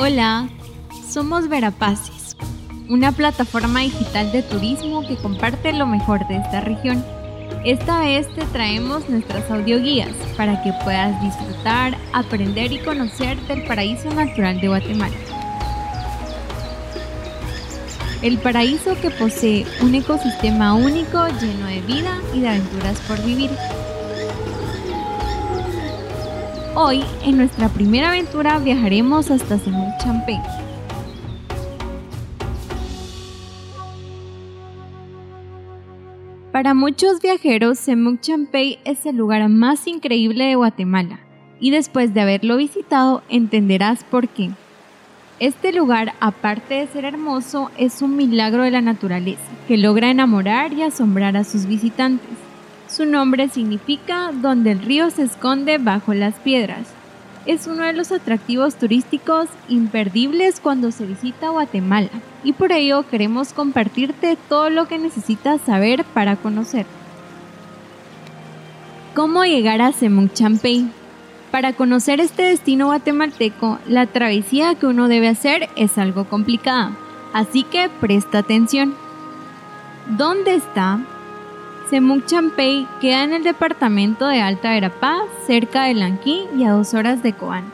[0.00, 0.48] Hola,
[1.10, 2.36] somos Verapaces,
[2.88, 7.04] una plataforma digital de turismo que comparte lo mejor de esta región.
[7.64, 14.08] Esta vez te traemos nuestras audioguías para que puedas disfrutar, aprender y conocer del paraíso
[14.14, 15.16] natural de Guatemala.
[18.22, 23.50] El paraíso que posee un ecosistema único lleno de vida y de aventuras por vivir.
[26.80, 30.38] Hoy, en nuestra primera aventura, viajaremos hasta Semuc Champey.
[36.52, 41.18] Para muchos viajeros, Semuc Champey es el lugar más increíble de Guatemala,
[41.58, 44.50] y después de haberlo visitado entenderás por qué.
[45.40, 50.72] Este lugar, aparte de ser hermoso, es un milagro de la naturaleza, que logra enamorar
[50.72, 52.47] y asombrar a sus visitantes.
[52.88, 56.88] Su nombre significa donde el río se esconde bajo las piedras.
[57.44, 62.10] Es uno de los atractivos turísticos imperdibles cuando se visita Guatemala
[62.42, 66.86] y por ello queremos compartirte todo lo que necesitas saber para conocer.
[69.14, 70.90] ¿Cómo llegar a Semuc Champey?
[71.50, 76.92] Para conocer este destino guatemalteco, la travesía que uno debe hacer es algo complicada,
[77.32, 78.94] así que presta atención.
[80.16, 81.00] ¿Dónde está?
[81.88, 86.92] Semuc Champey queda en el departamento de Alta Verapaz, cerca de Lanquín y a dos
[86.92, 87.64] horas de Coán.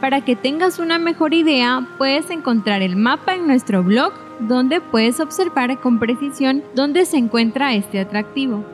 [0.00, 5.18] Para que tengas una mejor idea, puedes encontrar el mapa en nuestro blog, donde puedes
[5.18, 8.64] observar con precisión dónde se encuentra este atractivo.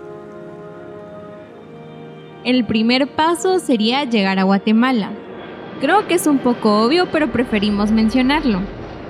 [2.44, 5.12] El primer paso sería llegar a Guatemala.
[5.80, 8.60] Creo que es un poco obvio, pero preferimos mencionarlo.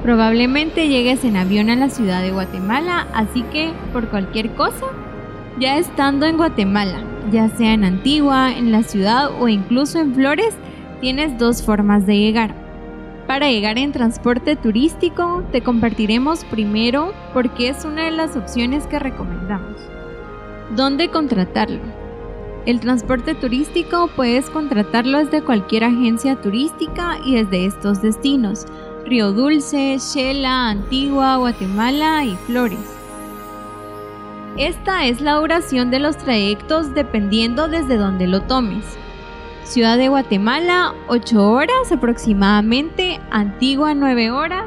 [0.05, 4.87] Probablemente llegues en avión a la ciudad de Guatemala, así que por cualquier cosa
[5.59, 10.55] ya estando en Guatemala, ya sea en Antigua, en la ciudad o incluso en Flores,
[11.01, 12.55] tienes dos formas de llegar.
[13.27, 18.99] Para llegar en transporte turístico, te compartiremos primero porque es una de las opciones que
[18.99, 19.77] recomendamos.
[20.77, 21.81] ¿Dónde contratarlo?
[22.65, 28.67] El transporte turístico puedes contratarlo desde cualquier agencia turística y desde estos destinos,
[29.07, 32.98] Río Dulce, Shela, Antigua, Guatemala y Flores.
[34.59, 38.85] Esta es la duración de los trayectos dependiendo desde donde lo tomes.
[39.63, 44.67] Ciudad de Guatemala, 8 horas aproximadamente, Antigua 9 horas,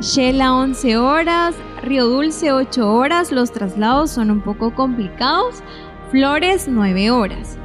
[0.00, 5.56] Shela 11 horas, Río Dulce 8 horas, los traslados son un poco complicados,
[6.12, 7.58] Flores 9 horas.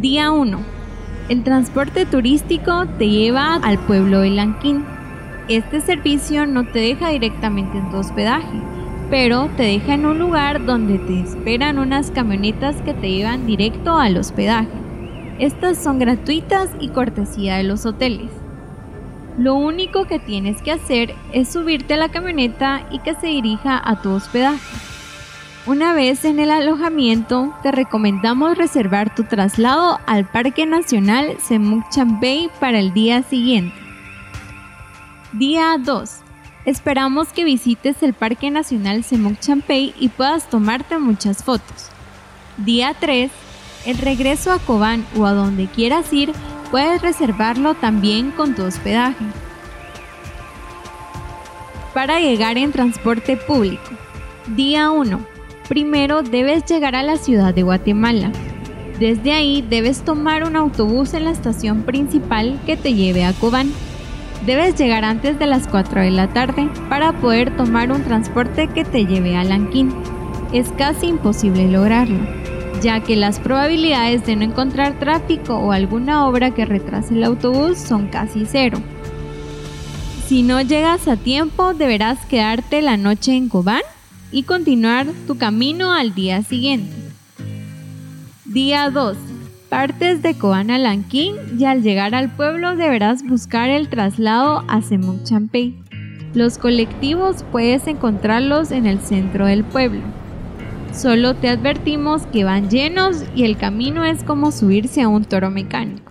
[0.00, 0.58] Día 1.
[1.28, 4.84] El transporte turístico te lleva al pueblo de Lanquín.
[5.48, 8.60] Este servicio no te deja directamente en tu hospedaje
[9.10, 13.98] pero te deja en un lugar donde te esperan unas camionetas que te llevan directo
[13.98, 14.68] al hospedaje.
[15.40, 18.30] Estas son gratuitas y cortesía de los hoteles.
[19.36, 23.80] Lo único que tienes que hacer es subirte a la camioneta y que se dirija
[23.82, 24.60] a tu hospedaje.
[25.66, 32.48] Una vez en el alojamiento, te recomendamos reservar tu traslado al Parque Nacional Semuc Champey
[32.60, 33.74] para el día siguiente.
[35.32, 36.29] Día 2.
[36.66, 41.88] Esperamos que visites el Parque Nacional Semuc Champey y puedas tomarte muchas fotos.
[42.58, 43.30] Día 3.
[43.86, 46.32] El regreso a Cobán o a donde quieras ir,
[46.70, 49.24] puedes reservarlo también con tu hospedaje.
[51.94, 53.90] Para llegar en transporte público.
[54.48, 55.18] Día 1.
[55.66, 58.32] Primero debes llegar a la ciudad de Guatemala.
[58.98, 63.72] Desde ahí debes tomar un autobús en la estación principal que te lleve a Cobán.
[64.46, 68.84] Debes llegar antes de las 4 de la tarde para poder tomar un transporte que
[68.84, 69.94] te lleve a Lanquín.
[70.52, 72.18] Es casi imposible lograrlo,
[72.82, 77.78] ya que las probabilidades de no encontrar tráfico o alguna obra que retrase el autobús
[77.78, 78.82] son casi cero.
[80.26, 83.82] Si no llegas a tiempo, deberás quedarte la noche en Cobán
[84.32, 86.96] y continuar tu camino al día siguiente.
[88.46, 89.29] Día 2
[89.70, 95.22] Partes de Coana Lanquín y al llegar al pueblo deberás buscar el traslado a Semuc
[95.22, 95.78] Champey.
[96.34, 100.00] Los colectivos puedes encontrarlos en el centro del pueblo.
[100.92, 105.52] Solo te advertimos que van llenos y el camino es como subirse a un toro
[105.52, 106.10] mecánico.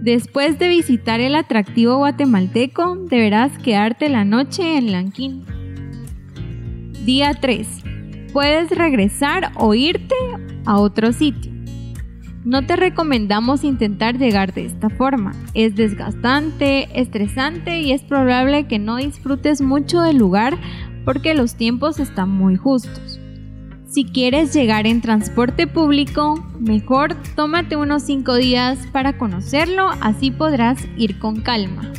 [0.00, 5.44] Después de visitar el atractivo guatemalteco, deberás quedarte la noche en Lanquín.
[7.04, 7.68] Día 3.
[8.32, 10.16] Puedes regresar o irte
[10.66, 11.52] a otro sitio.
[12.44, 15.32] No te recomendamos intentar llegar de esta forma.
[15.54, 20.58] Es desgastante, estresante y es probable que no disfrutes mucho del lugar
[21.04, 23.20] porque los tiempos están muy justos.
[23.86, 30.78] Si quieres llegar en transporte público, mejor tómate unos 5 días para conocerlo, así podrás
[30.96, 31.92] ir con calma.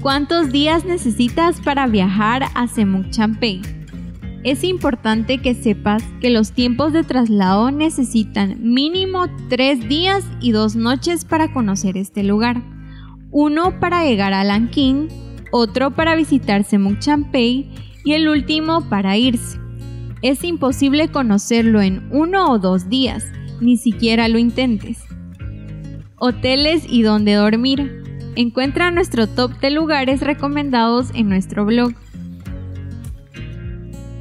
[0.00, 3.62] ¿Cuántos días necesitas para viajar a Semuc Champey?
[4.44, 10.74] Es importante que sepas que los tiempos de traslado necesitan mínimo 3 días y 2
[10.74, 12.60] noches para conocer este lugar.
[13.30, 15.08] Uno para llegar a Lanquín,
[15.52, 17.70] otro para visitar Semuc Champey
[18.04, 19.58] y el último para irse.
[20.22, 23.24] Es imposible conocerlo en uno o dos días,
[23.60, 25.04] ni siquiera lo intentes.
[26.16, 28.02] Hoteles y dónde dormir.
[28.34, 31.92] Encuentra nuestro top de lugares recomendados en nuestro blog.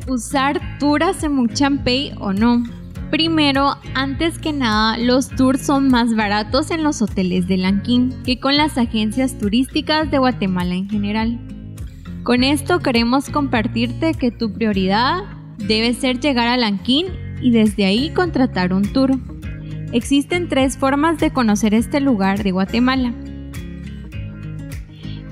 [0.07, 2.63] Usar tours en Muchampey o no.
[3.11, 8.39] Primero, antes que nada, los tours son más baratos en los hoteles de Lanquín que
[8.39, 11.39] con las agencias turísticas de Guatemala en general.
[12.23, 15.23] Con esto queremos compartirte que tu prioridad
[15.57, 17.07] debe ser llegar a Lanquín
[17.41, 19.11] y desde ahí contratar un tour.
[19.93, 23.13] Existen tres formas de conocer este lugar de Guatemala.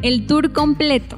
[0.02, 1.18] El tour completo.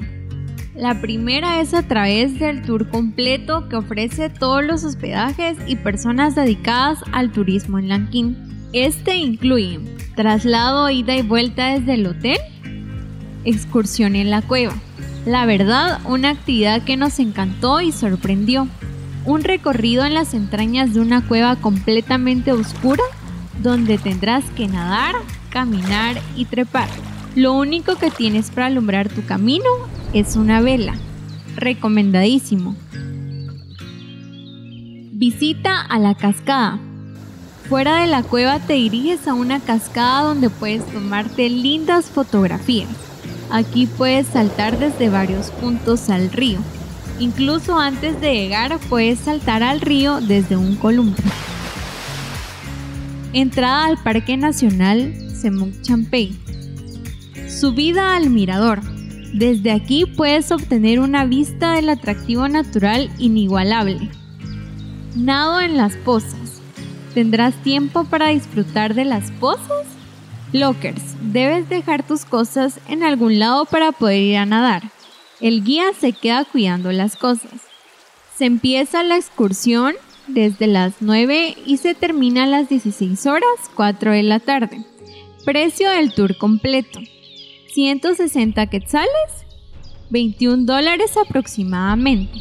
[0.82, 6.34] La primera es a través del tour completo que ofrece todos los hospedajes y personas
[6.34, 8.36] dedicadas al turismo en Lanquín.
[8.72, 9.78] Este incluye
[10.16, 12.36] traslado, ida y vuelta desde el hotel,
[13.44, 14.74] excursión en la cueva.
[15.24, 18.66] La verdad, una actividad que nos encantó y sorprendió
[19.24, 23.04] un recorrido en las entrañas de una cueva completamente oscura
[23.62, 25.14] donde tendrás que nadar,
[25.48, 26.88] caminar y trepar.
[27.36, 30.94] Lo único que tienes para alumbrar tu camino es una vela.
[31.56, 32.76] Recomendadísimo.
[35.12, 36.78] Visita a la cascada.
[37.68, 42.88] Fuera de la cueva te diriges a una cascada donde puedes tomarte lindas fotografías.
[43.50, 46.58] Aquí puedes saltar desde varios puntos al río.
[47.18, 51.24] Incluso antes de llegar puedes saltar al río desde un columpio.
[53.32, 56.38] Entrada al Parque Nacional Semuc Champey.
[57.48, 58.91] Subida al mirador.
[59.32, 64.10] Desde aquí puedes obtener una vista del atractivo natural inigualable.
[65.16, 66.60] Nado en las pozas.
[67.14, 69.86] ¿Tendrás tiempo para disfrutar de las pozas?
[70.52, 71.02] Lockers.
[71.20, 74.82] Debes dejar tus cosas en algún lado para poder ir a nadar.
[75.40, 77.62] El guía se queda cuidando las cosas.
[78.36, 79.94] Se empieza la excursión
[80.26, 84.84] desde las 9 y se termina a las 16 horas 4 de la tarde.
[85.44, 87.00] Precio del tour completo.
[87.74, 89.46] 160 quetzales,
[90.10, 92.38] 21 dólares aproximadamente.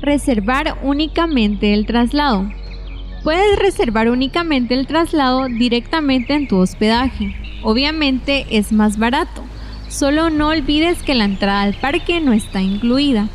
[0.00, 2.50] Reservar únicamente el traslado.
[3.22, 7.34] Puedes reservar únicamente el traslado directamente en tu hospedaje.
[7.62, 9.42] Obviamente es más barato
[9.90, 13.26] Solo no olvides que la entrada al parque no está incluida.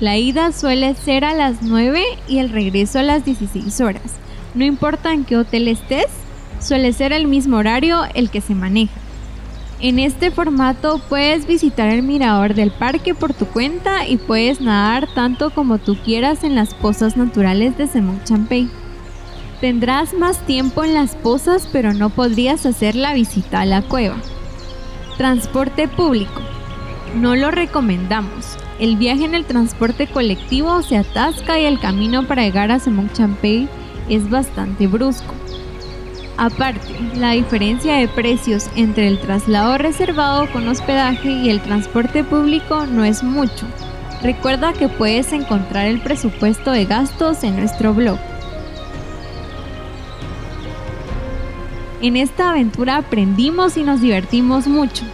[0.00, 4.14] La ida suele ser a las 9 y el regreso a las 16 horas.
[4.54, 6.06] No importa en qué hotel estés,
[6.66, 9.00] suele ser el mismo horario el que se maneja.
[9.78, 15.06] En este formato puedes visitar el mirador del parque por tu cuenta y puedes nadar
[15.14, 18.68] tanto como tú quieras en las pozas naturales de Semuc Champey.
[19.60, 24.16] Tendrás más tiempo en las pozas pero no podrías hacer la visita a la cueva.
[25.18, 26.40] Transporte público.
[27.14, 28.56] No lo recomendamos.
[28.78, 33.12] El viaje en el transporte colectivo se atasca y el camino para llegar a Semuc
[33.12, 33.68] Champey
[34.08, 35.34] es bastante brusco.
[36.38, 42.84] Aparte, la diferencia de precios entre el traslado reservado con hospedaje y el transporte público
[42.86, 43.66] no es mucho.
[44.22, 48.18] Recuerda que puedes encontrar el presupuesto de gastos en nuestro blog.
[52.02, 55.04] En esta aventura aprendimos y nos divertimos mucho.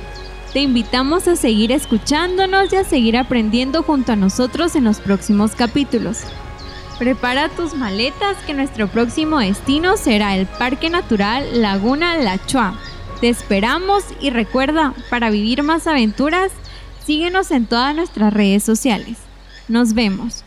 [0.52, 5.54] Te invitamos a seguir escuchándonos y a seguir aprendiendo junto a nosotros en los próximos
[5.54, 6.24] capítulos.
[7.02, 12.78] Prepara tus maletas que nuestro próximo destino será el Parque Natural Laguna La Chua.
[13.20, 16.52] Te esperamos y recuerda, para vivir más aventuras,
[17.04, 19.18] síguenos en todas nuestras redes sociales.
[19.66, 20.44] Nos vemos.